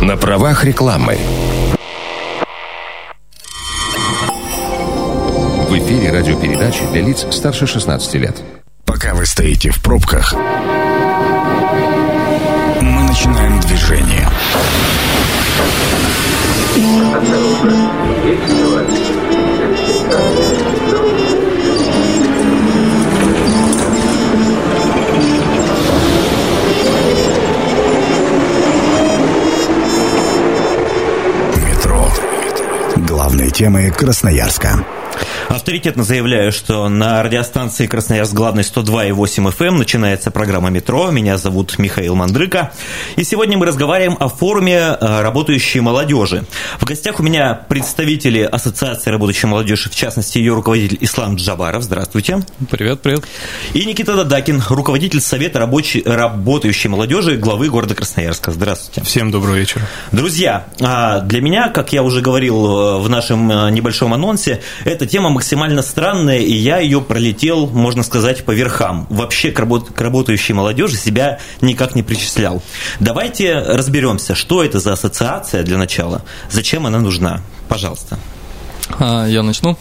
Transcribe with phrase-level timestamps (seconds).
[0.00, 1.18] На правах рекламы.
[5.68, 8.42] В эфире радиопередачи для лиц старше 16 лет.
[8.84, 10.34] Пока вы стоите в пробках,
[12.80, 14.28] мы начинаем движение.
[18.24, 18.84] Метро.
[33.24, 34.84] Главные темы Красноярска.
[35.54, 41.12] Авторитетно заявляю, что на радиостанции Красноярск главный 102,8 FM начинается программа «Метро».
[41.12, 42.72] Меня зовут Михаил Мандрыка.
[43.14, 46.44] И сегодня мы разговариваем о форуме э, работающей молодежи.
[46.80, 51.84] В гостях у меня представители Ассоциации работающей молодежи, в частности, ее руководитель Ислам Джабаров.
[51.84, 52.42] Здравствуйте.
[52.68, 53.22] Привет, привет.
[53.74, 58.50] И Никита Дадакин, руководитель Совета рабочей, работающей молодежи главы города Красноярска.
[58.50, 59.04] Здравствуйте.
[59.04, 59.86] Всем доброго вечера.
[60.10, 65.06] Друзья, а, для меня, как я уже говорил э, в нашем э, небольшом анонсе, эта
[65.06, 69.06] тема максимально странная, и я ее пролетел, можно сказать, по верхам.
[69.10, 72.62] Вообще к, работ- к работающей молодежи себя никак не причислял.
[72.98, 77.42] Давайте разберемся, что это за ассоциация для начала, зачем она нужна.
[77.68, 78.18] Пожалуйста.
[78.98, 79.76] А, Я начну.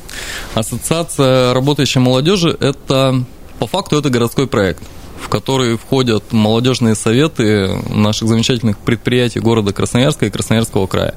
[0.54, 3.24] Ассоциация работающей молодежи– это,
[3.58, 4.84] по факту, это городской проект
[5.24, 11.16] в который входят молодежные советы наших замечательных предприятий города Красноярска и Красноярского края.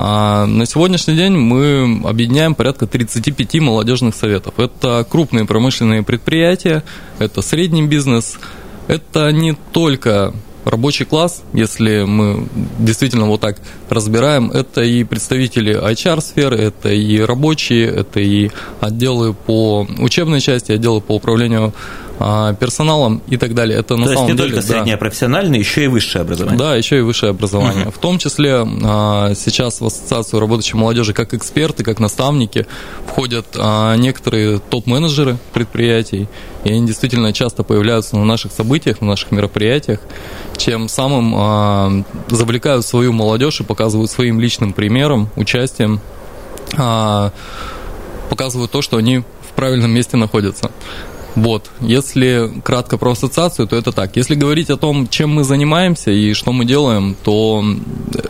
[0.00, 4.54] А на сегодняшний день мы объединяем порядка 35 молодежных советов.
[4.56, 6.84] Это крупные промышленные предприятия,
[7.18, 8.38] это средний бизнес,
[8.86, 10.32] это не только
[10.64, 12.46] рабочий класс, если мы
[12.78, 19.84] действительно вот так разбираем, это и представители HR-сферы, это и рабочие, это и отделы по
[19.98, 21.74] учебной части, отделы по управлению
[22.18, 23.78] персоналом и так далее.
[23.78, 24.72] Это То на есть самом не деле, только да.
[24.74, 26.58] среднее профессиональное, еще и высшее образование.
[26.58, 27.84] Да, еще и высшее образование.
[27.84, 27.92] Мгм.
[27.92, 32.66] В том числе а, сейчас в Ассоциацию работающей молодежи как эксперты, как наставники
[33.06, 36.28] входят а, некоторые топ-менеджеры предприятий,
[36.64, 40.00] и они действительно часто появляются на наших событиях, на наших мероприятиях,
[40.56, 46.00] чем самым а, завлекают свою молодежь и показывают своим личным примером, участием,
[46.76, 47.32] а,
[48.28, 50.70] показывают то, что они в правильном месте находятся.
[51.34, 54.16] Вот, если кратко про ассоциацию, то это так.
[54.16, 57.62] Если говорить о том, чем мы занимаемся и что мы делаем, то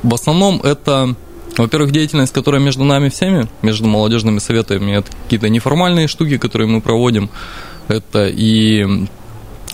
[0.03, 1.15] в основном это,
[1.57, 6.81] во-первых, деятельность, которая между нами всеми, между молодежными советами, это какие-то неформальные штуки, которые мы
[6.81, 7.31] проводим,
[7.89, 9.07] это и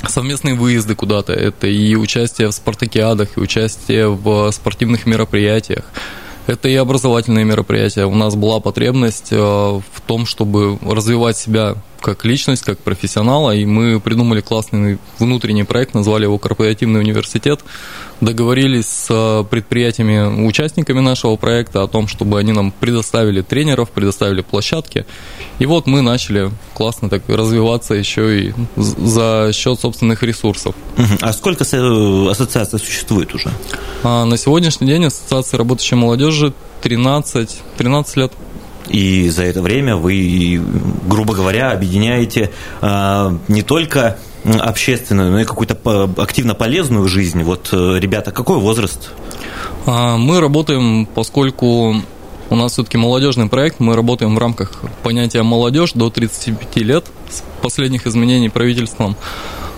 [0.09, 5.85] совместные выезды куда-то, это и участие в спартакиадах, и участие в спортивных мероприятиях.
[6.47, 8.05] Это и образовательные мероприятия.
[8.05, 13.65] У нас была потребность э, в том, чтобы развивать себя как личность, как профессионала, и
[13.65, 17.61] мы придумали классный внутренний проект, назвали его «Корпоративный университет»,
[18.21, 25.07] договорились с предприятиями, участниками нашего проекта о том, чтобы они нам предоставили тренеров, предоставили площадки,
[25.59, 30.75] и вот мы начали классно так развиваться еще и за счет собственных ресурсов.
[31.23, 33.51] А сколько со- ассоциаций существует уже?
[34.03, 38.33] А на сегодняшний день Ассоциация работающей молодежи 13, 13 лет.
[38.89, 40.61] И за это время вы,
[41.07, 42.51] грубо говоря, объединяете
[42.81, 47.43] а, не только общественную, но и какую-то активно полезную жизнь.
[47.43, 49.11] Вот, э, ребята, какой возраст?
[49.87, 51.97] А, Мы работаем, поскольку
[52.51, 54.73] у нас все-таки молодежный проект, мы работаем в рамках
[55.03, 59.17] понятия молодежь до 35 лет с последних изменений правительством.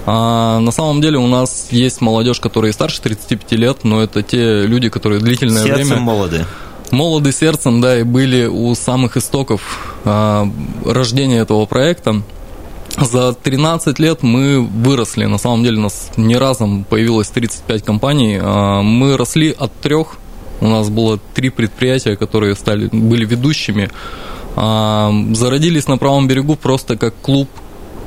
[0.05, 4.23] А на самом деле у нас есть молодежь, которая и старше 35 лет, но это
[4.23, 6.47] те люди, которые длительное Сердцем время молоды.
[6.91, 9.62] Молоды сердцем, да, и были у самых истоков
[10.04, 10.48] а,
[10.84, 12.22] рождения этого проекта.
[12.98, 15.26] За 13 лет мы выросли.
[15.26, 18.38] На самом деле у нас не разом появилось 35 компаний.
[18.41, 20.16] А, Мы росли от трех.
[20.60, 23.91] У нас было три предприятия, которые стали, были ведущими.
[24.56, 27.48] А, Зародились на правом берегу просто как клуб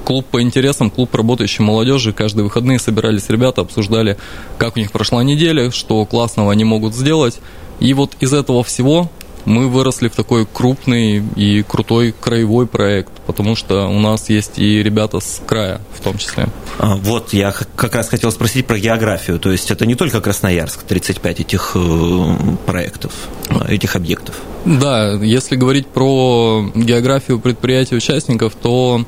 [0.05, 2.13] клуб по интересам, клуб работающей молодежи.
[2.13, 4.17] Каждые выходные собирались ребята, обсуждали,
[4.57, 7.39] как у них прошла неделя, что классного они могут сделать.
[7.79, 9.09] И вот из этого всего
[9.45, 14.83] мы выросли в такой крупный и крутой краевой проект, потому что у нас есть и
[14.83, 16.47] ребята с края в том числе.
[16.77, 19.39] А, Вот, я как раз хотел спросить про географию.
[19.39, 22.35] То есть это не только Красноярск, 35 этих э,
[22.65, 23.13] проектов,
[23.49, 24.35] э, этих объектов.
[24.65, 29.05] Да, если говорить про географию предприятий участников, то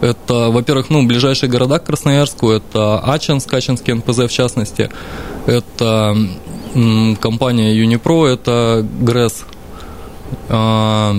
[0.00, 4.90] это, во-первых, ну, ближайшие города к Красноярску, это Ачинск, Ачинский НПЗ в частности,
[5.46, 6.16] это
[7.20, 9.44] компания Юнипро, это ГРЭС,
[10.48, 11.16] а,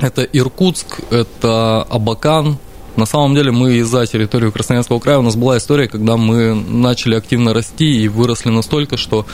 [0.00, 2.58] это Иркутск, это Абакан.
[2.96, 6.54] На самом деле мы и за территорию Красноярского края, у нас была история, когда мы
[6.54, 9.26] начали активно расти и выросли настолько, что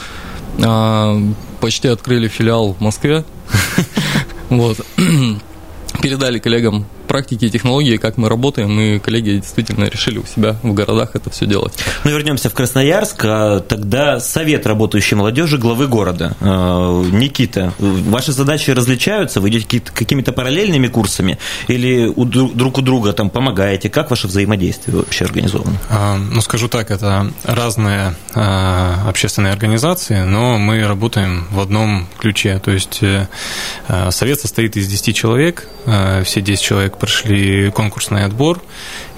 [0.63, 1.21] А,
[1.59, 3.23] почти открыли филиал в Москве.
[4.49, 4.77] Вот.
[6.01, 10.73] Передали коллегам практики и технологии, как мы работаем, и коллеги действительно решили у себя в
[10.73, 11.73] городах это все делать.
[12.03, 16.35] Ну, вернемся в Красноярск, а тогда Совет работающей молодежи главы города.
[16.41, 19.41] А, Никита, ваши задачи различаются?
[19.41, 21.37] Вы идете какими-то параллельными курсами
[21.67, 23.89] или друг у друга там помогаете?
[23.89, 25.77] Как ваше взаимодействие вообще организовано?
[25.89, 32.59] А, ну, скажу так, это разные общественные организации, но мы работаем в одном ключе.
[32.63, 33.27] То есть э,
[34.11, 35.67] Совет состоит из 10 человек,
[36.23, 38.61] все 10 человек прошли конкурсный отбор,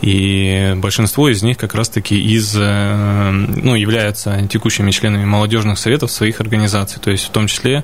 [0.01, 6.39] и большинство из них как раз-таки из, э, ну, являются текущими членами молодежных советов своих
[6.39, 7.83] организаций, то есть в том числе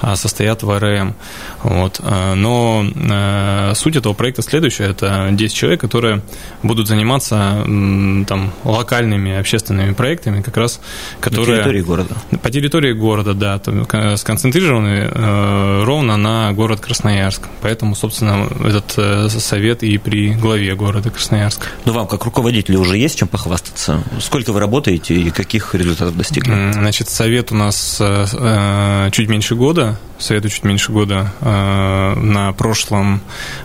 [0.00, 1.14] а, состоят в РМ.
[1.62, 2.00] Вот.
[2.02, 6.22] А, но э, суть этого проекта следующая, это 10 человек, которые
[6.62, 10.80] будут заниматься там, локальными общественными проектами, как раз,
[11.20, 11.58] которые...
[11.58, 12.14] По территории города.
[12.42, 17.42] По территории города, да, сконцентрированы э, ровно на город Красноярск.
[17.62, 21.45] Поэтому, собственно, этот совет и при главе города Красноярск.
[21.46, 21.70] Красноярск.
[21.84, 24.02] Ну, вам, как руководителю, уже есть чем похвастаться?
[24.20, 26.72] Сколько вы работаете и каких результатов достигли?
[26.72, 31.32] Значит, совет у нас э, э, чуть меньше года, совету чуть меньше года.
[31.40, 33.20] Э, на прошлом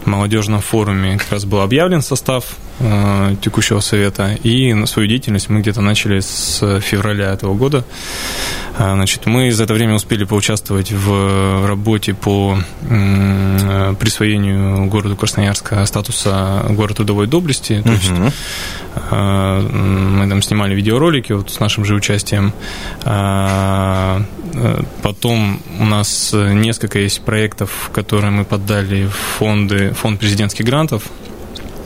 [0.06, 2.56] молодежном форуме как раз был объявлен состав
[3.42, 7.84] текущего совета, и на свою деятельность мы где-то начали с февраля этого года.
[8.78, 12.58] Значит, мы за это время успели поучаствовать в работе по
[14.00, 17.82] присвоению городу Красноярска статуса города трудовой доблести.
[17.82, 18.12] То есть
[19.12, 22.54] э, мы там снимали видеоролики вот с нашим же участием.
[23.04, 24.20] Э,
[25.02, 31.04] потом у нас несколько есть проектов, которые мы поддали в фонды, фонд президентских грантов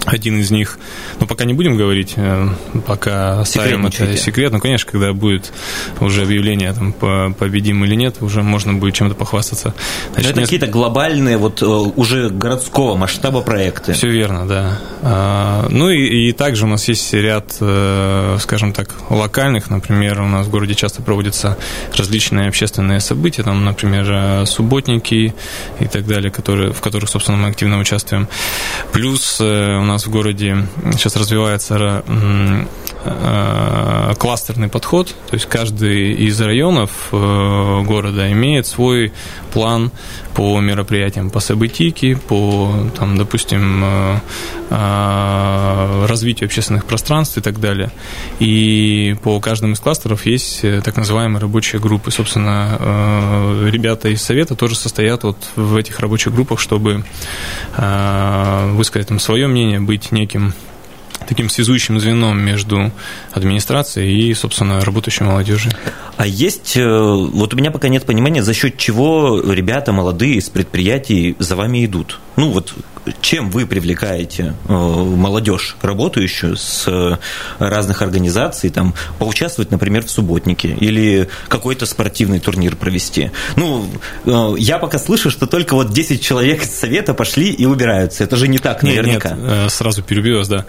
[0.05, 0.77] один из них,
[1.19, 2.47] ну, пока не будем говорить, э,
[2.85, 4.51] пока оставим это секрет.
[4.51, 5.51] Ну, конечно, когда будет
[5.99, 6.93] уже объявление, там,
[7.33, 9.73] победим или нет, уже можно будет чем-то похвастаться.
[10.13, 13.93] Значит, это какие-то глобальные, вот э, уже городского масштаба проекты.
[13.93, 14.79] Все верно, да.
[15.01, 20.27] А, ну, и, и также у нас есть ряд, э, скажем так, локальных, например, у
[20.27, 21.57] нас в городе часто проводятся
[21.95, 25.33] различные общественные события, там, например, субботники
[25.79, 28.27] и так далее, которые, в которых, собственно, мы активно участвуем.
[28.91, 32.03] Плюс у нас нас в городе сейчас развивается
[34.17, 39.13] кластерный подход, то есть каждый из районов э, города имеет свой
[39.53, 39.91] план
[40.33, 44.17] по мероприятиям, по событийке, по, там, допустим, э,
[46.07, 47.91] развитию общественных пространств и так далее.
[48.39, 52.09] И по каждому из кластеров есть так называемые рабочие группы.
[52.11, 52.77] Собственно,
[53.69, 57.03] ребята из совета тоже состоят вот в этих рабочих группах, чтобы
[57.77, 60.53] высказать там свое мнение, быть неким
[61.27, 62.91] таким связующим звеном между
[63.31, 65.71] администрацией и, собственно, работающей молодежью.
[66.17, 70.49] А есть, э, вот у меня пока нет понимания, за счет чего ребята молодые из
[70.49, 72.19] предприятий за вами идут?
[72.37, 72.73] Ну вот
[73.21, 77.17] чем вы привлекаете э, молодежь, работающую с э,
[77.59, 83.31] разных организаций, там, поучаствовать, например, в субботнике или какой-то спортивный турнир провести?
[83.55, 83.87] Ну,
[84.57, 88.23] я пока слышу, что только вот 10 человек из совета пошли и убираются.
[88.23, 89.31] Это же не так наверняка.
[89.31, 90.65] Нет, нет сразу перебью вас, да.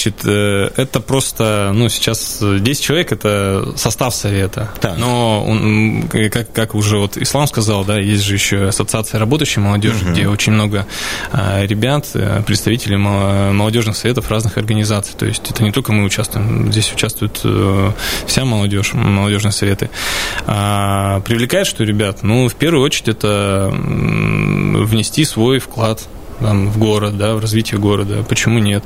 [0.00, 4.70] Значит, это просто, ну, сейчас 10 человек– это состав совета.
[4.80, 4.96] Так.
[4.96, 10.04] Но, он, как, как уже вот Ислам сказал, да, есть же еще ассоциация работающей молодежи,
[10.04, 10.12] угу.
[10.12, 10.86] где очень много
[11.32, 15.14] ребят ребят, э, представителей молодежных советов разных организаций.
[15.16, 17.92] То есть это не только мы участвуем, здесь участвует э,
[18.26, 19.90] вся молодежь, молодежные советы.
[20.46, 22.22] А привлекает, что ребят?
[22.22, 26.06] Ну, в первую очередь, это внести свой вклад
[26.40, 28.24] там, в город, да, в развитие города.
[28.28, 28.82] Почему нет?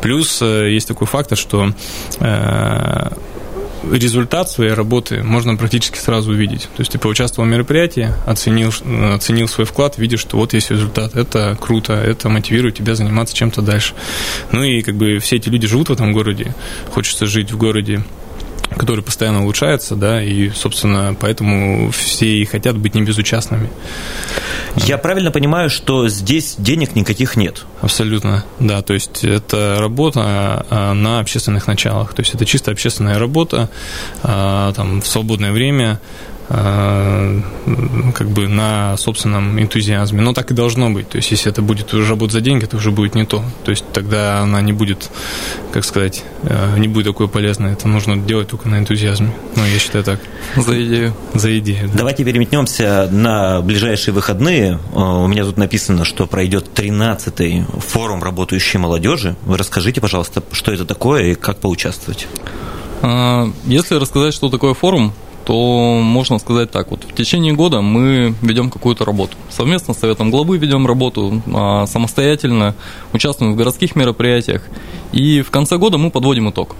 [0.00, 1.72] Плюс э, есть такой фактор, что
[3.90, 6.62] результат своей работы можно практически сразу увидеть.
[6.62, 8.72] То есть ты поучаствовал в мероприятии, оценил,
[9.14, 11.14] оценил свой вклад, видишь, что вот есть результат.
[11.16, 13.94] Это круто, это мотивирует тебя заниматься чем-то дальше.
[14.52, 16.54] Ну и как бы все эти люди живут в этом городе,
[16.92, 18.02] хочется жить в городе
[18.70, 23.68] который постоянно улучшается, да, и, собственно, поэтому все и хотят быть не безучастными.
[24.76, 27.64] Я правильно понимаю, что здесь денег никаких нет?
[27.80, 33.18] Абсолютно, да, то есть это работа а, на общественных началах, то есть это чисто общественная
[33.18, 33.70] работа,
[34.22, 36.00] а, там, в свободное время,
[36.48, 40.22] как бы на собственном энтузиазме.
[40.22, 41.08] Но так и должно быть.
[41.10, 43.44] То есть, если это будет уже работа за деньги, это уже будет не то.
[43.64, 45.10] То есть, тогда она не будет,
[45.72, 47.72] как сказать, э, не будет такой полезной.
[47.72, 49.30] Это нужно делать только на энтузиазме.
[49.56, 50.20] Ну, я считаю так.
[50.56, 51.14] За идею.
[51.34, 51.88] За идею.
[51.88, 51.98] Да.
[51.98, 54.78] Давайте переметнемся на ближайшие выходные.
[54.94, 59.36] Э, у меня тут написано, что пройдет 13-й форум работающей молодежи.
[59.44, 62.26] Вы расскажите, пожалуйста, что это такое и как поучаствовать.
[63.64, 65.12] Если рассказать, что такое форум,
[65.48, 66.90] то можно сказать так.
[66.90, 69.34] Вот в течение года мы ведем какую-то работу.
[69.48, 72.74] Совместно с Советом главы ведем работу, а, самостоятельно
[73.14, 74.62] участвуем в городских мероприятиях.
[75.12, 76.76] И в конце года мы подводим итог.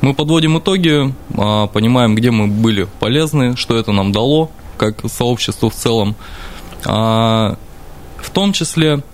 [0.00, 5.70] Мы подводим итоги, а, понимаем, где мы были полезны, что это нам дало, как сообществу
[5.70, 6.16] в целом.
[6.84, 7.56] А,
[8.16, 9.04] в том числе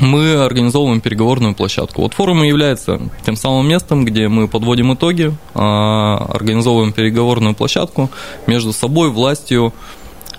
[0.00, 2.02] мы организовываем переговорную площадку.
[2.02, 8.10] Вот форум является тем самым местом, где мы подводим итоги, а, организовываем переговорную площадку
[8.46, 9.72] между собой, властью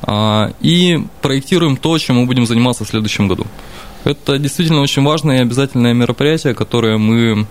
[0.01, 3.45] а, и проектируем то, чем мы будем заниматься в следующем году.
[4.03, 7.45] Это действительно очень важное и обязательное мероприятие, которое мы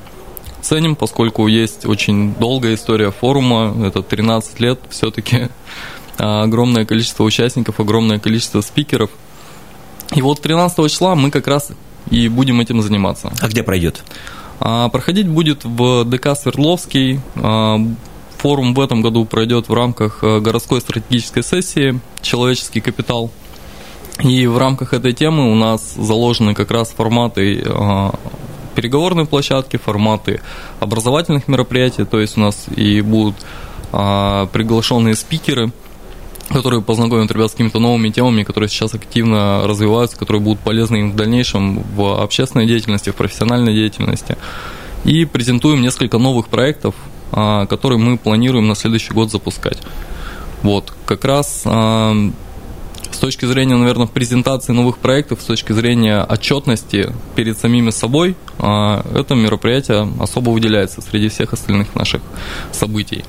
[0.62, 5.49] ценим, поскольку есть очень долгая история форума, это 13 лет, все-таки
[6.19, 9.11] огромное количество участников, огромное количество спикеров.
[10.14, 11.71] И вот 13 числа мы как раз
[12.11, 13.33] и будем этим заниматься.
[13.40, 14.02] А где пройдет?
[14.61, 17.21] А, проходить будет в ДК Свердловский.
[17.37, 17.78] А,
[18.37, 23.30] форум в этом году пройдет в рамках э, городской стратегической сессии «Человеческий капитал».
[24.23, 28.14] И в рамках этой темы у нас заложены как раз форматы а,
[28.75, 30.40] переговорной площадки, форматы
[30.78, 33.35] образовательных мероприятий, то есть у нас и будут
[33.90, 35.73] приглашенные спикеры–
[36.52, 41.12] которые познакомят ребят с какими-то новыми темами, которые сейчас активно развиваются, которые будут полезны им
[41.12, 44.37] в дальнейшем в общественной деятельности, в профессиональной деятельности.
[45.04, 46.95] И презентуем несколько новых проектов,
[47.33, 49.78] а, которые мы планируем на следующий год запускать.
[50.62, 52.14] Вот, как раз а,
[53.11, 59.04] с точки зрения, наверное, презентации новых проектов, с точки зрения отчетности перед самими собой, а,
[59.14, 62.23] это мероприятие особо выделяется среди всех остальных наших
[62.73, 63.25] событий.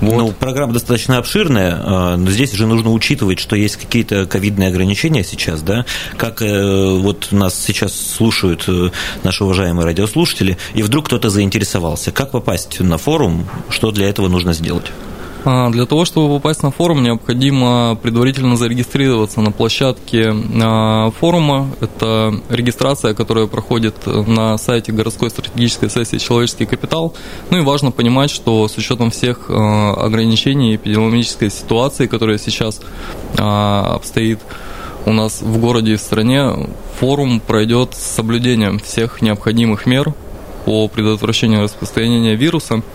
[0.00, 0.16] Вот.
[0.16, 5.24] Ну, программа достаточно обширная, а, но здесь же нужно учитывать, что есть какие-то ковидные ограничения
[5.24, 5.84] сейчас, да,
[6.16, 8.90] как э, вот нас сейчас слушают э,
[9.22, 14.52] наши уважаемые радиослушатели, и вдруг кто-то заинтересовался, как попасть на форум, что для этого нужно
[14.52, 14.86] сделать?
[15.44, 21.70] А, для того, чтобы попасть на форум, необходимо предварительно зарегистрироваться на площадке а, форума.
[21.80, 27.14] Это регистрация, которая проходит на сайте городской стратегической сессии «Человеческий капитал».
[27.50, 32.80] Ну и важно понимать, что с учетом всех а, ограничений эпидемиологической ситуации, которая сейчас
[33.36, 34.38] обстоит
[35.06, 40.14] у нас в городе и в стране, форум пройдет с соблюдением всех необходимых мер
[40.64, 42.82] по предотвращению распространения вируса–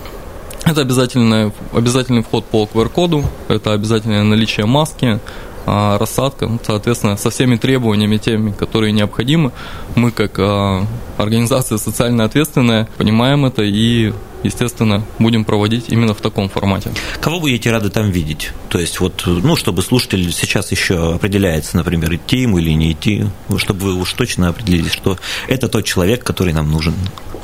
[0.72, 5.20] это обязательный, обязательный вход по QR-коду, это обязательное наличие маски,
[5.66, 9.52] а, рассадка, ну, соответственно, со всеми требованиями, теми, которые необходимы.
[9.96, 10.86] Мы, как а,
[11.18, 14.12] организация социально ответственная, понимаем это и,
[14.44, 16.92] естественно, будем проводить именно в таком формате.
[17.22, 18.52] Кого будете рады там видеть?
[18.70, 23.26] То есть, вот, ну, чтобы слушатель сейчас еще определяется, например, идти ему или не идти,
[23.58, 26.96] чтобы вы уж точно определились, что это тот человек, который нам нужен.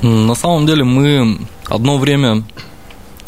[0.02, 2.44] На самом деле мы одно время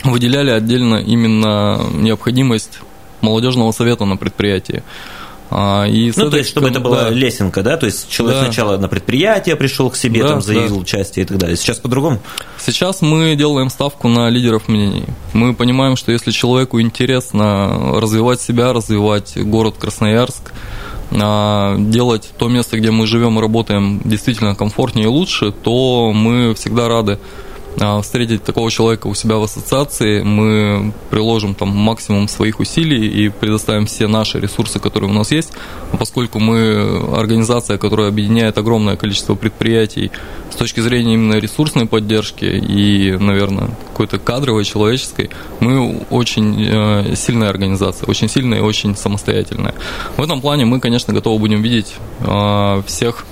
[0.03, 2.79] выделяли отдельно именно необходимость
[3.21, 4.83] молодежного совета на предприятии.
[5.49, 7.09] А, и ну, то есть, чтобы это была да.
[7.09, 7.77] лесенка, да?
[7.77, 8.45] То есть, человек да.
[8.45, 10.81] сначала на предприятие пришел к себе, да, там заявил да.
[10.81, 11.55] участие и так далее.
[11.55, 12.19] Сейчас по-другому?
[12.59, 15.05] Сейчас мы делаем ставку на лидеров мнений.
[15.33, 20.51] Мы понимаем, что если человеку интересно развивать себя, развивать город Красноярск,
[21.11, 26.53] а, делать то место, где мы живем и работаем, действительно комфортнее и лучше, то мы
[26.55, 27.19] всегда рады
[28.01, 33.85] встретить такого человека у себя в ассоциации, мы приложим там максимум своих усилий и предоставим
[33.85, 35.51] все наши ресурсы, которые у нас есть,
[35.97, 40.11] поскольку мы организация, которая объединяет огромное количество предприятий
[40.51, 45.29] с точки зрения именно ресурсной поддержки и, наверное, какой-то кадровой, человеческой,
[45.59, 49.75] мы очень э, сильная организация, очень сильная и очень самостоятельная.
[50.17, 53.25] В этом плане мы, конечно, готовы будем видеть э, всех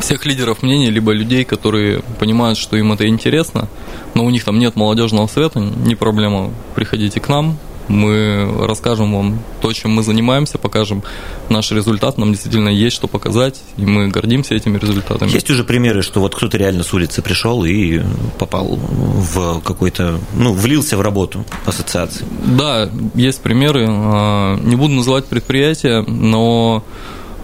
[0.00, 3.68] всех лидеров мнений, либо людей, которые понимают, что им это интересно,
[4.14, 9.38] но у них там нет молодежного совета, не проблема, приходите к нам, мы расскажем вам
[9.60, 11.02] то, чем мы занимаемся, покажем
[11.48, 15.30] наш результат, нам действительно есть что показать, и мы гордимся этими результатами.
[15.30, 18.00] Есть уже примеры, что вот кто-то реально с улицы пришел и
[18.38, 22.24] попал в какой-то, ну, влился в работу ассоциации?
[22.44, 26.84] Да, есть примеры, а, не буду называть предприятия, но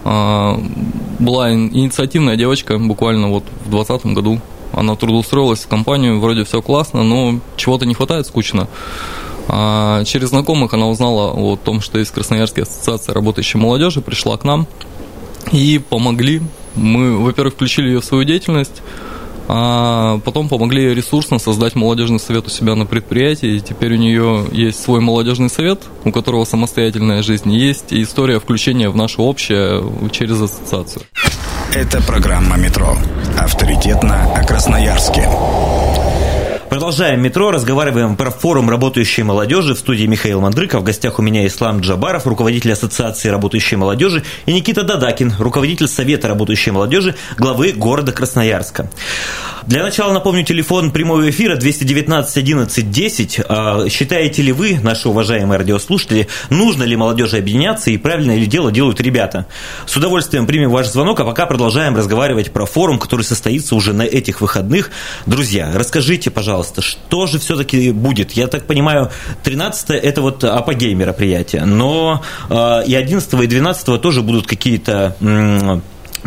[0.03, 4.39] была инициативная девочка, буквально вот в 2020 году.
[4.73, 8.67] Она трудоустроилась в компанию, вроде все классно, но чего-то не хватает, скучно.
[9.47, 14.45] А через знакомых она узнала о том, что есть Красноярская ассоциация работающей молодежи, пришла к
[14.45, 14.67] нам
[15.51, 16.41] и помогли.
[16.75, 18.81] Мы, во-первых, включили ее в свою деятельность,
[19.53, 23.57] а потом помогли ресурсно создать молодежный совет у себя на предприятии.
[23.57, 27.51] И теперь у нее есть свой молодежный совет, у которого самостоятельная жизнь.
[27.51, 31.03] Есть и история включения в наше общее через ассоциацию.
[31.75, 32.95] Это программа «Метро».
[33.37, 35.27] Авторитетно о Красноярске.
[36.71, 39.75] Продолжаем метро, разговариваем про форум работающей молодежи.
[39.75, 44.53] В студии Михаил Мандрыков, в гостях у меня Ислам Джабаров, руководитель Ассоциации работающей молодежи, и
[44.53, 48.89] Никита Дадакин, руководитель Совета работающей молодежи, главы города Красноярска.
[49.67, 53.41] Для начала напомню телефон прямого эфира 219 11 10.
[53.91, 59.01] Считаете ли вы, наши уважаемые радиослушатели, нужно ли молодежи объединяться и правильно ли дело делают
[59.01, 59.45] ребята?
[59.85, 64.03] С удовольствием примем ваш звонок, а пока продолжаем разговаривать про форум, который состоится уже на
[64.03, 64.89] этих выходных.
[65.25, 68.33] Друзья, расскажите, пожалуйста, пожалуйста, что же все-таки будет?
[68.33, 69.09] Я так понимаю,
[69.43, 75.15] 13 это вот апогей мероприятия, но э, и 11 и 12 тоже будут какие-то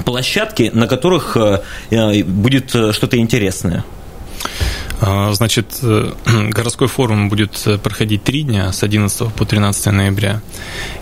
[0.05, 1.61] площадки, на которых э,
[1.91, 3.85] э, будет что-то интересное.
[5.01, 5.79] А, значит,
[6.51, 10.41] городской форум будет проходить три дня, с 11 по 13 ноября.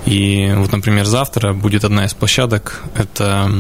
[0.04, 3.50] И вот, например, завтра будет одна из площадок, это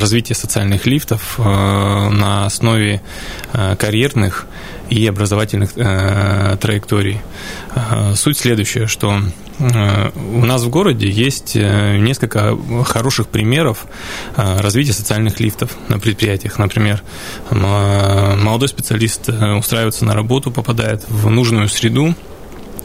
[0.00, 3.02] развитие социальных лифтов на основе
[3.52, 4.46] карьерных
[4.90, 7.20] и образовательных траекторий.
[8.14, 9.20] Суть следующая, что
[9.58, 13.86] у нас в городе есть несколько хороших примеров
[14.36, 16.58] развития социальных лифтов на предприятиях.
[16.58, 17.02] Например,
[17.50, 22.14] молодой специалист устраивается на работу, попадает в нужную среду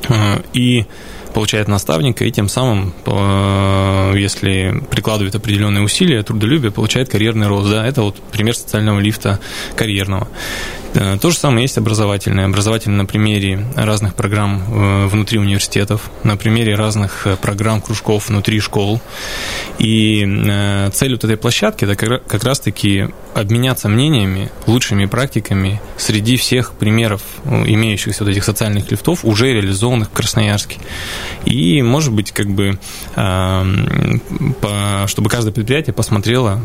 [0.09, 0.85] э, и
[1.33, 7.69] получает наставника, и тем самым, э, если прикладывает определенные усилия, трудолюбие, получает карьерный рост.
[7.69, 9.39] Да, это вот пример социального лифта
[9.75, 10.27] карьерного.
[10.95, 12.45] Э, то же самое есть образовательное.
[12.45, 18.59] Образовательное на примере разных программ э, внутри университетов, на примере разных э, программ, кружков внутри
[18.61, 19.01] школ.
[19.77, 20.21] И
[20.93, 28.23] цель вот этой площадки– это как раз-таки обменяться мнениями, лучшими практиками среди всех примеров имеющихся
[28.23, 30.77] вот этих социальных лифтов, уже реализованных в Красноярске.
[31.43, 32.79] И, может быть, как бы,
[35.07, 36.61] чтобы каждое предприятие посмотрело,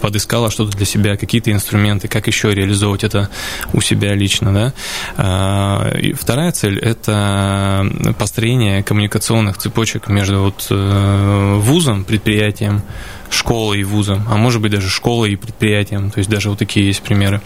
[0.00, 3.30] подыскало что-то для себя, какие-то инструменты, как еще реализовывать это
[3.72, 4.72] у себя лично, да.
[5.16, 7.86] А, и вторая цель– это
[8.18, 12.82] построение коммуникационных цепочек между вот э, вузом, предприятием,
[13.30, 16.10] школой и вузом, а может быть даже школой и предприятием.
[16.10, 17.40] То есть даже вот такие есть примеры.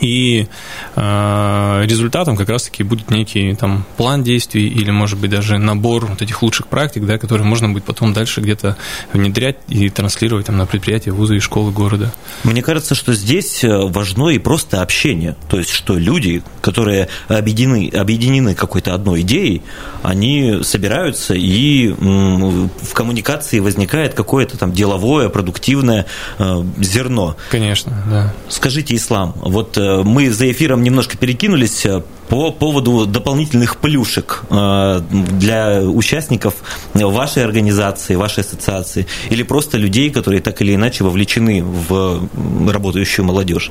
[0.00, 0.46] И
[0.94, 6.22] э, результатом как раз-таки будет некий там план действий или, может быть, даже набор вот
[6.22, 8.76] этих лучших практик, да, которые можно будет потом дальше где-то
[9.12, 12.12] внедрять и транслировать там на предприятия, вузы и школы города.
[12.44, 15.36] Мне кажется, что здесь э, важно и просто общение.
[15.48, 19.62] То есть, что люди, которые объединены, объединены какой-то одной идеей,
[20.02, 26.06] они собираются и в коммуникации возникает какое-то там деловое, продуктивное
[26.38, 27.36] э, зерно.
[27.50, 28.34] Конечно, да.
[28.48, 35.00] Скажите, Ислам, вот Э, мы за эфиром немножко перекинулись э, по поводу дополнительных плюшек э,
[35.10, 36.54] для участников
[36.94, 42.28] вашей организации, вашей ассоциации или просто людей, которые так или иначе вовлечены в
[42.68, 43.70] работающую молодежь.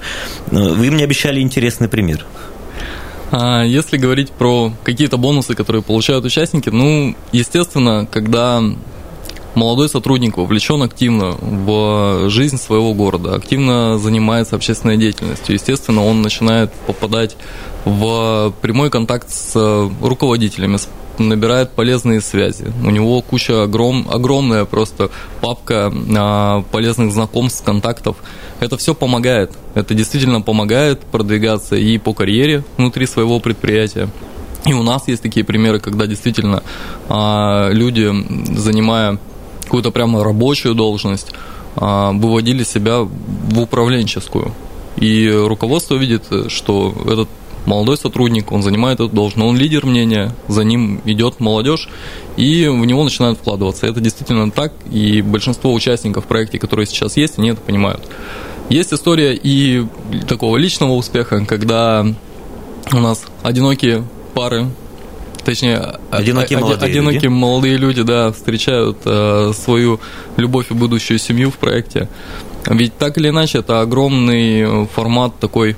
[0.52, 2.26] Вы мне обещали интересный пример.
[3.32, 8.62] А, если говорить про какие-то бонусы, которые получают участники, ну, естественно, когда
[9.56, 15.56] молодой сотрудник вовлечен активно в жизнь своего города, активно занимается общественной деятельностью.
[15.56, 17.38] Естественно, он начинает попадать
[17.86, 19.56] в прямой контакт с
[20.02, 20.78] руководителями,
[21.18, 22.72] набирает полезные связи.
[22.84, 25.10] У него куча огром, огромная просто
[25.42, 28.18] папка а, полезных знакомств, контактов.
[28.60, 29.52] Это все помогает.
[29.74, 34.10] Это действительно помогает продвигаться и по карьере внутри своего предприятия.
[34.66, 36.64] И у нас есть такие примеры, когда действительно
[37.08, 38.12] а, люди,
[38.58, 39.20] занимая
[39.66, 41.32] какую-то прямо рабочую должность,
[41.76, 44.54] а, выводили себя в управленческую.
[44.98, 47.28] И руководство видит, что этот
[47.66, 51.90] молодой сотрудник, он занимает эту должность, он лидер мнения, за ним идет молодежь,
[52.38, 53.88] и в него начинают вкладываться.
[53.88, 58.08] Это действительно так, и большинство участников в проекте, которые сейчас есть, они это понимают.
[58.70, 59.86] Есть история и
[60.28, 62.06] такого личного успеха, когда
[62.92, 64.68] у нас одинокие пары
[65.46, 67.28] точнее, одинокие, молодые, одинокие люди.
[67.28, 70.00] молодые люди, да, встречают э, свою
[70.36, 72.10] любовь и будущую семью в проекте.
[72.68, 75.78] Ведь так или иначе, это огромный формат такой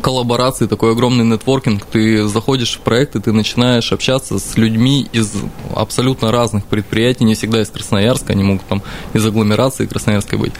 [0.00, 1.84] коллаборации, такой огромный нетворкинг.
[1.84, 5.32] Ты заходишь в проект, и ты начинаешь общаться с людьми из
[5.74, 8.82] абсолютно разных предприятий, не всегда из Красноярска, они могут там
[9.14, 10.52] из агломерации Красноярской быть.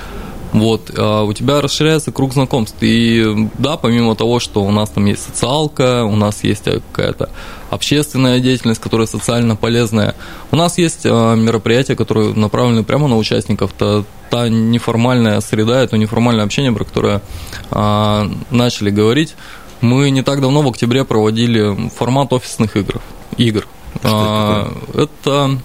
[0.53, 2.79] Вот, а у тебя расширяется круг знакомств.
[2.81, 7.31] И да, помимо того, что у нас там есть социалка, у нас есть какая-то
[7.77, 10.15] общественная деятельность, которая социально полезная,
[10.51, 13.73] у нас есть а, мероприятия, которые направлены прямо на участников.
[13.77, 17.23] Это та неформальная среда, это неформальное общение, про которое
[17.71, 19.35] а, начали говорить.
[19.81, 23.01] Мы не так давно в октябре проводили формат офисных игр.
[23.37, 23.69] игр.
[24.03, 25.59] А, это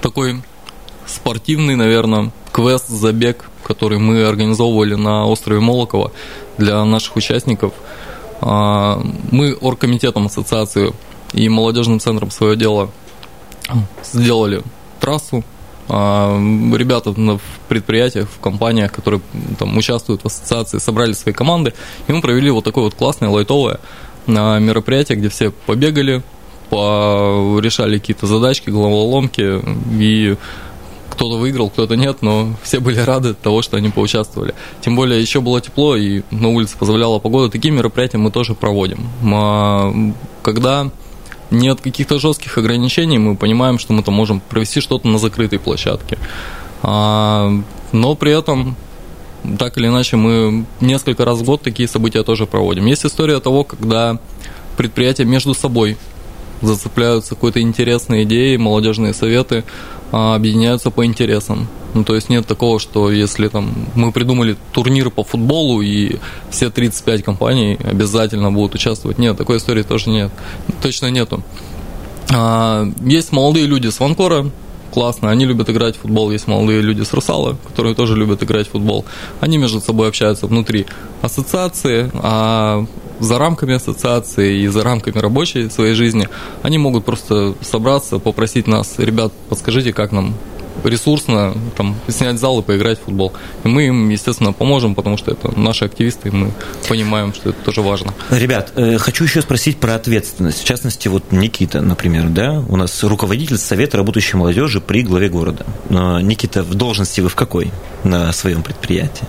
[0.00, 0.42] такой
[1.06, 6.12] спортивный, наверное, квест, забег, который мы организовывали на острове Молокова
[6.56, 7.72] для наших участников.
[8.40, 10.92] А, мы оргкомитетом ассоциации
[11.32, 12.90] и молодежным центром свое дело
[14.04, 14.62] сделали
[15.00, 15.44] трассу.
[15.88, 16.36] А,
[16.74, 19.20] ребята в предприятиях, в компаниях, которые
[19.58, 21.74] там участвуют в ассоциации, собрали свои команды,
[22.08, 23.78] и мы провели вот такое вот классное, лайтовое
[24.26, 26.22] мероприятие, где все побегали,
[26.72, 29.62] решали какие-то задачки, головоломки,
[30.00, 30.36] и
[31.10, 34.54] кто-то выиграл, кто-то нет, но все были рады того, что они поучаствовали.
[34.80, 37.50] Тем более еще было тепло, и на улице позволяла погода.
[37.50, 39.08] Такие мероприятия мы тоже проводим.
[39.32, 39.94] А,
[40.42, 40.90] когда
[41.50, 46.18] нет каких-то жестких ограничений, мы понимаем, что мы там можем провести что-то на закрытой площадке.
[46.82, 47.50] А,
[47.92, 48.76] но при этом
[49.58, 52.86] так или иначе мы несколько раз в год такие события тоже проводим.
[52.86, 54.18] Есть история того, когда
[54.76, 55.96] предприятия между собой
[56.62, 59.64] зацепляются какой-то интересной идеей, молодежные советы
[60.12, 61.68] объединяются по интересам.
[61.94, 66.16] Ну, то есть нет такого, что если там мы придумали турнир по футболу и
[66.50, 69.18] все 35 компаний обязательно будут участвовать.
[69.18, 70.30] Нет, такой истории тоже нет.
[70.82, 71.42] Точно нету.
[72.34, 74.50] А, есть молодые люди с Ванкора,
[74.92, 76.30] классно, они любят играть в футбол.
[76.30, 79.04] Есть молодые люди с Русала, которые тоже любят играть в футбол.
[79.40, 80.86] Они между собой общаются внутри
[81.22, 82.86] ассоциации, а
[83.20, 86.28] за рамками ассоциации и за рамками рабочей своей жизни,
[86.62, 90.34] они могут просто собраться, попросить нас, ребят, подскажите, как нам
[90.84, 93.32] ресурсно там, снять зал и поиграть в футбол.
[93.64, 96.52] И мы им, естественно, поможем, потому что это наши активисты, и мы
[96.88, 98.14] понимаем, что это тоже важно.
[98.30, 100.60] Ребят, э, хочу еще спросить про ответственность.
[100.60, 105.64] В частности, вот Никита, например, да, у нас руководитель Совета работающей молодежи при главе города.
[105.88, 107.70] Никита, в должности вы в какой
[108.04, 109.24] на своем предприятии?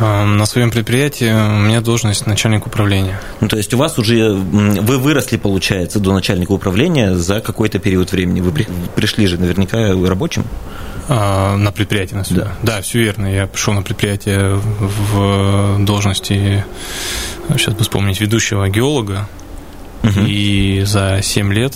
[0.00, 3.20] На своем предприятии у меня должность начальник управления.
[3.40, 8.12] Ну, то есть у вас уже, вы выросли, получается, до начальника управления за какой-то период
[8.12, 8.40] времени.
[8.40, 8.52] Вы
[8.94, 10.44] пришли же наверняка рабочим?
[11.08, 12.52] А, на предприятие на себя.
[12.62, 12.74] Да.
[12.74, 13.26] да, все верно.
[13.26, 16.64] Я пришел на предприятие в должности,
[17.56, 19.26] сейчас бы вспомнить, ведущего геолога.
[20.02, 20.20] Угу.
[20.26, 21.74] И за 7 лет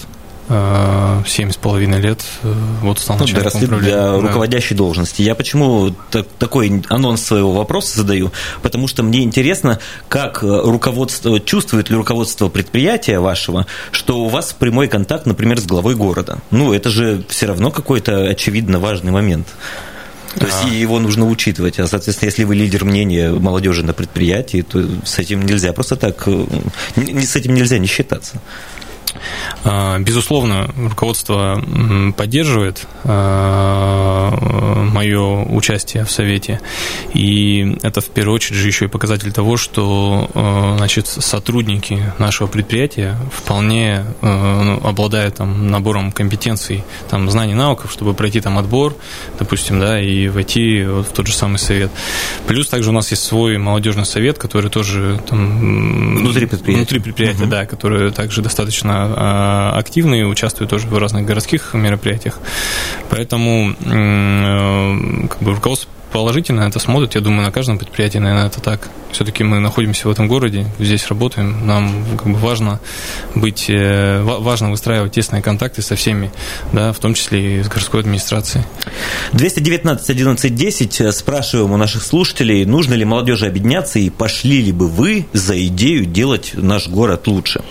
[0.49, 2.53] семь с половиной лет э,
[2.83, 3.83] вот стал ну, начальником управления.
[3.83, 4.21] Для да.
[4.21, 5.23] руководящей должности.
[5.23, 8.33] Я почему так, такой анонс своего вопроса задаю?
[8.61, 9.79] Потому что мне интересно,
[10.09, 15.67] как э, руководство, чувствует ли руководство предприятия вашего, что у вас прямой контакт, например, с
[15.67, 16.39] главой города.
[16.51, 19.47] Ну, это же все равно какой-то очевидно важный момент.
[20.39, 21.79] То есть его нужно учитывать.
[21.79, 26.27] А, соответственно, если вы лидер мнения молодежи на предприятии, то с этим нельзя просто так,
[26.27, 28.41] с этим нельзя не считаться.
[29.65, 31.63] А, безусловно, руководство
[32.17, 34.31] поддерживает а,
[34.93, 36.61] мое участие в Совете,
[37.15, 42.49] и это в первую очередь же еще и показатель того, что а, значит, сотрудники нашего
[42.49, 48.95] предприятия вполне ну, обладают там, набором компетенций, там, знаний, навыков, чтобы пройти там отбор,
[49.39, 51.91] допустим, да, и войти вот в тот же самый совет.
[52.47, 57.43] Плюс также у нас есть свой молодежный совет, который тоже там, внутри предприятия, внутри предприятия
[57.43, 57.51] угу.
[57.51, 62.39] да, который также достаточно а, активны, участвуют тоже в разных городских мероприятиях.
[63.11, 67.15] Поэтому э, как бы руководство положительно это смотрит.
[67.15, 68.91] Я думаю, на каждом предприятии, наверное, это так.
[69.11, 71.67] Все-таки мы находимся в этом городе, здесь работаем.
[71.67, 72.81] Нам как бы важно
[73.35, 76.31] быть, э, важно выстраивать тесные контакты со всеми,
[76.73, 78.65] да, в том числе и с городской администрацией.
[79.33, 84.89] 219 11 10 спрашиваем у наших слушателей, нужно ли молодежи объединяться и пошли ли бы
[84.89, 87.63] вы за идею делать наш город лучше.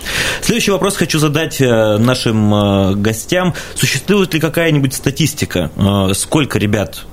[0.42, 3.54] Следующий вопрос хочу задать э, нашим э, гостям.
[3.74, 5.70] Существует ли какая-нибудь статистика,
[6.14, 7.04] сколько ребят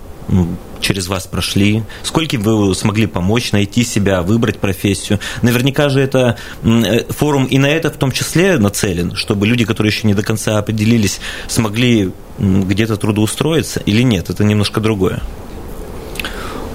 [0.79, 1.83] через вас прошли?
[2.03, 5.19] Сколько вы смогли помочь, найти себя, выбрать профессию?
[5.41, 9.91] Наверняка же это э, форум и на это в том числе нацелен, чтобы люди, которые
[9.91, 14.29] еще не до конца определились, смогли где-то трудоустроиться или нет?
[14.29, 15.21] Это немножко другое.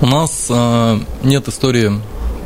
[0.01, 1.93] У нас э, нет истории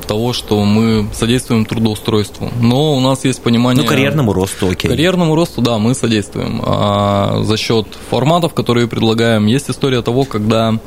[0.09, 2.51] того, что мы содействуем трудоустройству.
[2.61, 3.83] Но у нас есть понимание...
[3.83, 4.91] Ну, карьерному росту, окей.
[4.91, 6.63] Карьерному росту, да, мы содействуем.
[6.65, 10.79] А за счет форматов, которые предлагаем, есть история того, когда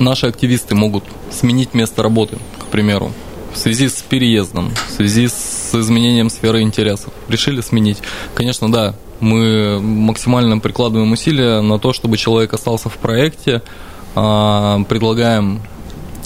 [0.00, 3.12] наши активисты могут сменить место работы, к примеру,
[3.52, 7.12] в связи с переездом, в связи с изменением сферы интересов.
[7.28, 7.98] Решили сменить.
[8.34, 13.62] Конечно, да, мы максимально прикладываем усилия на то, чтобы человек остался в проекте,
[14.14, 15.60] а, предлагаем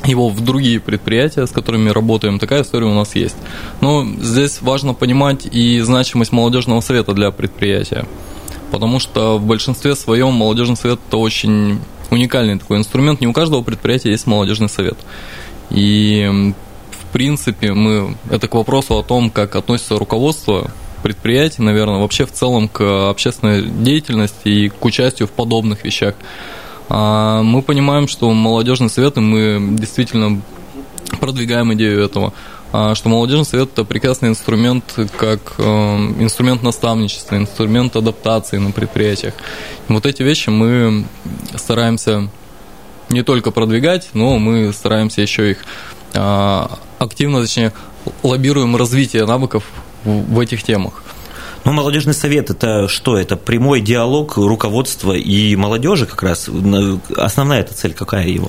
[0.05, 2.39] его в другие предприятия, с которыми работаем.
[2.39, 3.37] Такая история у нас есть.
[3.81, 8.07] Но здесь важно понимать и значимость молодежного совета для предприятия.
[8.71, 13.21] Потому что в большинстве своем молодежный совет это очень уникальный такой инструмент.
[13.21, 14.99] Не у каждого предприятия есть молодежный совет.
[15.71, 16.53] И
[16.91, 20.71] в принципе мы это к вопросу о том, как относится руководство
[21.03, 26.15] предприятий, наверное, вообще в целом к общественной деятельности и к участию в подобных вещах.
[26.89, 30.41] А мы понимаем, что молодежные советы мы действительно
[31.21, 32.33] продвигаем идею этого.
[32.77, 39.35] А, что молодежный совет– это прекрасный инструмент, как э, инструмент наставничества, инструмент адаптации на предприятиях.
[39.87, 41.05] вот эти вещи мы
[41.55, 42.29] стараемся
[43.11, 45.59] не только продвигать, но мы стараемся еще их
[46.15, 47.73] а, активно, точнее,
[48.25, 49.63] лоббируем развитие навыков
[50.03, 51.05] в этих темах.
[51.63, 53.17] Ну, молодежный совет это что?
[53.17, 56.51] Это прямой диалог руководства и молодежи как раз.
[57.17, 58.49] Основная эта цель какая его?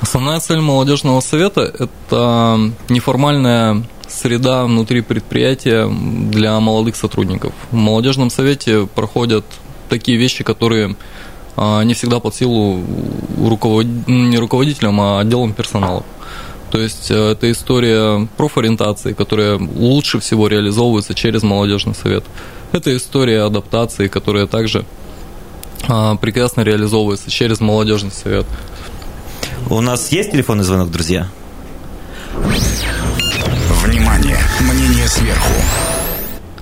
[0.00, 7.52] Основная цель молодежного совета– это неформальная среда внутри предприятия для молодых сотрудников.
[7.70, 9.44] В молодежном совете проходят
[9.88, 10.96] такие вещи, которые
[11.56, 12.82] а, не всегда под силу
[13.38, 13.86] руковод...
[14.06, 16.04] не руководителям, а отделом персонала.
[16.70, 22.24] То есть э, это история профориентации, которая лучше всего реализовывается через молодежный совет.
[22.72, 24.84] Это история адаптации, которая также
[25.88, 28.46] а, прекрасно реализовывается через молодежный совет.
[29.68, 31.26] У нас есть телефонный звонок, друзья?
[33.84, 34.36] Внимание!
[34.60, 35.52] Мнение сверху.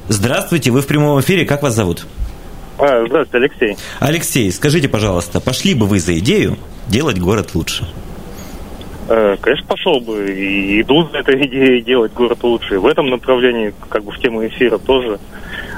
[0.08, 1.44] Здравствуйте, вы в прямом эфире.
[1.44, 2.06] Как вас зовут?
[2.78, 3.76] А, здравствуйте, Алексей.
[4.00, 6.56] Алексей, скажите, пожалуйста, пошли бы вы за идею
[6.88, 7.86] делать город лучше?
[9.08, 12.78] Э, конечно, пошел бы и иду за этой идеей делать город лучше.
[12.78, 15.18] В этом направлении, как бы в тему эфира тоже.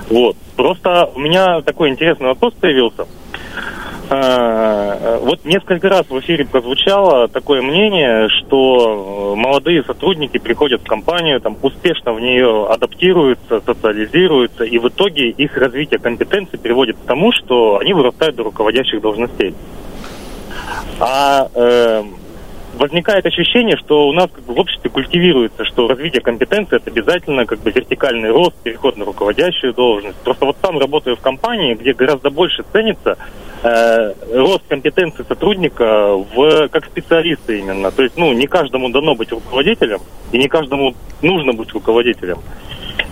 [0.08, 0.36] Вот.
[0.56, 3.06] Просто у меня такой интересный вопрос появился.
[4.10, 11.40] Э, вот несколько раз в эфире прозвучало такое мнение, что молодые сотрудники приходят в компанию,
[11.40, 17.30] там успешно в нее адаптируются, социализируются, и в итоге их развитие компетенций приводит к тому,
[17.30, 19.54] что они вырастают до руководящих должностей.
[20.98, 22.02] А э,
[22.74, 27.46] возникает ощущение, что у нас как бы, в обществе культивируется, что развитие компетенции это обязательно
[27.46, 30.16] как бы вертикальный рост, переход на руководящую должность.
[30.18, 33.16] Просто вот сам работаю в компании, где гораздо больше ценится
[33.62, 37.90] э, рост компетенции сотрудника в, как специалиста именно.
[37.90, 40.00] То есть, ну, не каждому дано быть руководителем,
[40.32, 42.38] и не каждому нужно быть руководителем.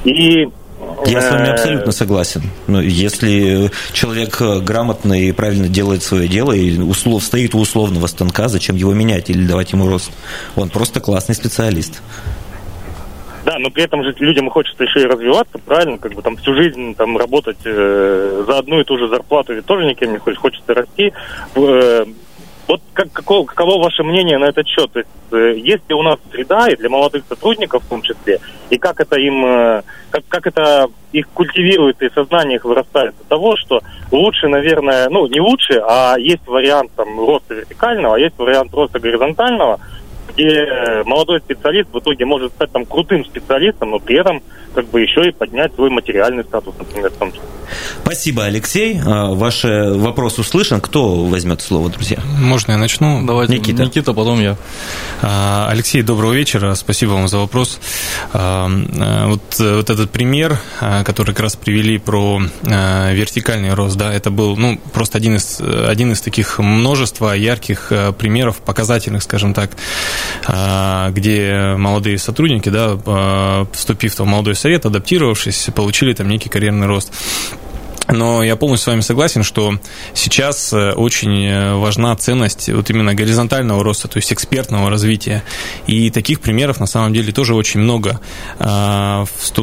[0.05, 0.49] И
[1.07, 2.43] я с вами абсолютно согласен.
[2.67, 8.49] Ну, если человек грамотно и правильно делает свое дело и услов, стоит у условного станка,
[8.49, 10.11] зачем его менять или давать ему рост?
[10.57, 12.03] Он просто классный специалист.
[13.45, 16.55] Да, но при этом же людям хочется еще и развиваться, правильно, как бы там всю
[16.55, 20.43] жизнь там работать э, за одну и ту же зарплату, ведь тоже никем не хочется,
[20.43, 21.13] хочется расти.
[21.55, 22.05] Э,
[22.69, 24.93] вот как, каково, каково ваше мнение на этот счет?
[24.93, 28.41] То есть, э, есть ли у нас среда и для молодых сотрудников в том числе,
[28.69, 33.25] и как это им, э, как, как это их культивирует и сознание их вырастает до
[33.25, 33.81] того, что
[34.13, 39.01] лучше, наверное, ну не лучше, а есть вариант там роста вертикального, а есть вариант роста
[39.01, 39.81] горизонтального,
[40.39, 44.41] где молодой специалист в итоге может стать там крутым специалистом, но при этом
[44.75, 47.45] как бы еще и поднять свой материальный статус, например, в том числе.
[48.03, 49.01] Спасибо, Алексей.
[49.05, 50.81] А, ваш вопрос услышан.
[50.81, 52.19] Кто возьмет слово, друзья?
[52.41, 53.27] Можно я начну?
[53.27, 53.59] Давайте.
[53.59, 53.85] Никита.
[53.85, 54.57] Никита, потом я.
[55.23, 56.75] А, Алексей, доброго вечера.
[56.75, 57.81] Спасибо вам за вопрос.
[58.33, 58.69] А,
[59.27, 60.59] вот, вот этот пример,
[61.05, 66.13] который как раз привели про вертикальный рост, да, это был ну, просто один из, один
[66.13, 69.71] из таких множества ярких примеров, показательных, скажем так,
[70.45, 77.13] где молодые сотрудники, да, вступив в молодой совет, адаптировавшись, получили там некий карьерный рост.
[78.11, 79.79] Но я полностью с вами согласен, что
[80.15, 85.43] сейчас э, очень э, важна ценность вот именно горизонтального роста, то есть экспертного развития.
[85.87, 88.19] И таких примеров на самом деле тоже очень много.
[88.59, 89.61] А, э,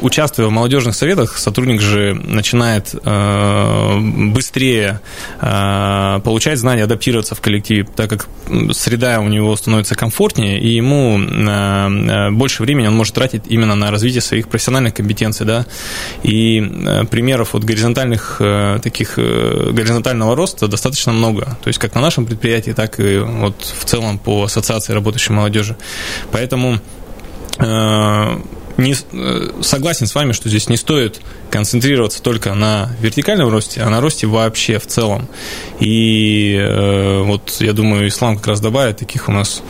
[0.00, 2.94] участвуя в молодежных советах, сотрудник же начинает
[4.32, 5.00] быстрее
[5.40, 8.28] получать знания, адаптироваться в коллективе, так как
[8.72, 11.18] среда у него становится комфортнее, и ему
[12.32, 15.46] больше времени он может тратить именно на развитие своих профессиональных компетенций.
[15.46, 15.66] Да?
[16.22, 16.60] И
[17.10, 21.56] примеров вот горизонтальных э, таких э, горизонтального роста достаточно много.
[21.62, 25.76] То есть как на нашем предприятии, так и вот в целом по ассоциации работающей молодежи.
[26.30, 26.78] Поэтому
[27.58, 28.40] э,
[28.76, 28.94] не,
[29.62, 34.26] согласен с вами, что здесь не стоит концентрироваться только на вертикальном росте, а на росте
[34.26, 35.28] вообще в целом.
[35.80, 39.62] И э, вот я думаю, Ислам как раз добавит таких у нас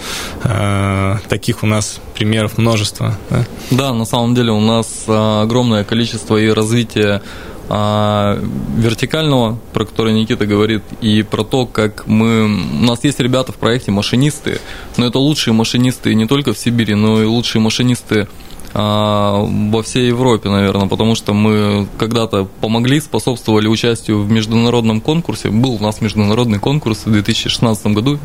[0.45, 3.17] э, таких у нас примеров множество.
[3.31, 3.47] Да?
[3.71, 7.23] да, на самом деле у нас огромное количество и развития а,
[7.69, 12.45] вертикального, про который Никита говорит, и про то, как мы...
[12.45, 14.61] У нас есть ребята в проекте машинисты,
[14.97, 18.29] но это лучшие машинисты не только в Сибири, но и лучшие машинисты
[18.75, 25.51] а, во всей Европе, наверное, потому что мы когда-то помогли, способствовали участию в международном конкурсе.
[25.51, 28.19] Был у нас международный конкурс в 2016 году,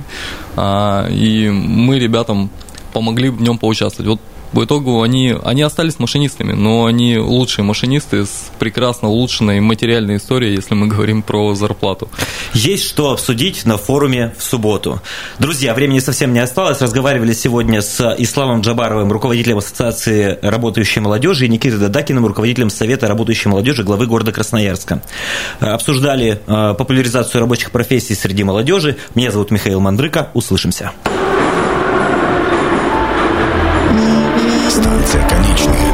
[0.55, 2.49] а, и мы ребятам
[2.93, 4.09] помогли в нем поучаствовать.
[4.09, 10.17] Вот по итогу они, они остались машинистами, но они лучшие машинисты с прекрасно улучшенной материальной
[10.17, 12.09] историей, если мы говорим про зарплату.
[12.53, 15.01] Есть что обсудить на форуме в субботу.
[15.39, 16.81] Друзья, времени совсем не осталось.
[16.81, 23.49] Разговаривали сегодня с Исламом Джабаровым, руководителем Ассоциации работающей молодежи, и Никитой Дадакиным, руководителем Совета работающей
[23.49, 25.01] молодежи главы города Красноярска.
[25.59, 28.97] Обсуждали э, популяризацию рабочих профессий среди молодежи.
[29.15, 30.29] Меня зовут Михаил Мандрыка.
[30.33, 30.91] Услышимся.
[35.07, 35.86] Станция конечная.